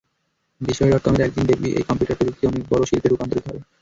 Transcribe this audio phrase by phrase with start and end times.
[0.61, 3.61] বিষয় ডটকমের, একদিন দেখবি, এই কম্পিউটার প্রযুক্তি অনেক বড় শিল্পে রুপান্তরিত হবে।